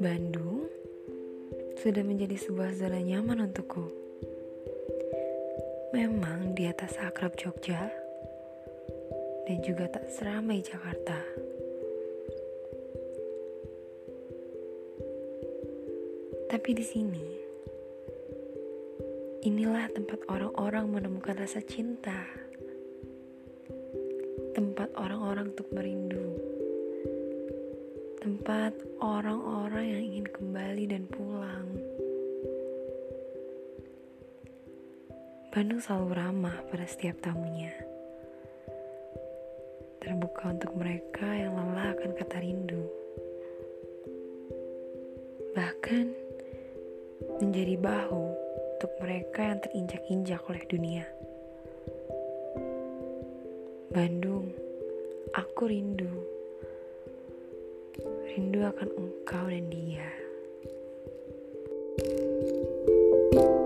Bandung 0.00 0.72
sudah 1.76 2.00
menjadi 2.00 2.40
sebuah 2.40 2.72
zona 2.72 3.04
nyaman 3.04 3.44
untukku. 3.44 3.84
Memang 5.92 6.56
di 6.56 6.64
atas 6.64 6.96
akrab 6.96 7.36
Jogja 7.36 7.92
dan 9.44 9.60
juga 9.60 9.92
tak 9.92 10.08
seramai 10.08 10.64
Jakarta. 10.64 11.20
Tapi 16.48 16.70
di 16.72 16.84
sini, 16.84 17.26
inilah 19.44 19.92
tempat 19.92 20.24
orang-orang 20.32 20.96
menemukan 20.96 21.36
rasa 21.36 21.60
cinta. 21.60 22.47
Tempat 24.58 24.90
orang-orang 24.98 25.54
untuk 25.54 25.70
merindu. 25.70 26.34
Tempat 28.18 28.74
orang-orang 28.98 29.86
yang 29.86 30.02
ingin 30.02 30.26
kembali 30.34 30.84
dan 30.90 31.06
pulang. 31.06 31.68
Bandung 35.54 35.78
selalu 35.78 36.10
ramah 36.10 36.58
pada 36.74 36.90
setiap 36.90 37.22
tamunya. 37.22 37.70
Terbuka 40.02 40.50
untuk 40.50 40.74
mereka 40.74 41.38
yang 41.38 41.54
lelah 41.54 41.94
akan 41.94 42.10
kata 42.18 42.36
rindu. 42.42 42.82
Bahkan, 45.54 46.06
menjadi 47.46 47.78
bahu 47.78 48.26
untuk 48.74 48.90
mereka 48.98 49.54
yang 49.54 49.62
terinjak-injak 49.62 50.42
oleh 50.50 50.66
dunia. 50.66 51.06
Bandung, 53.98 54.46
aku 55.34 55.66
rindu. 55.66 56.06
Rindu 58.30 58.62
akan 58.62 58.94
engkau 58.94 59.50
dan 59.50 59.66
dia. 59.74 60.06
thank 61.98 63.34
you 63.34 63.57